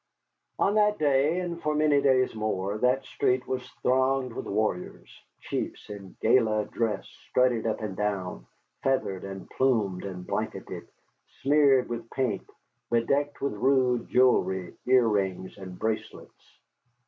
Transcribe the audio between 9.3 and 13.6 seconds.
plumed and blanketed, smeared with paint, bedecked with